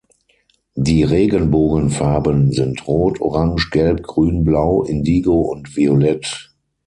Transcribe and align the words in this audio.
Die 0.73 1.03
Regenbogenfarben 1.03 2.51
sind 2.51 2.87
rot, 2.87 3.21
orange, 3.21 3.69
gelb, 3.69 4.01
grün, 4.01 4.43
blau, 4.43 4.81
indigo 4.81 5.41
und 5.41 5.75
violett. 5.77 6.55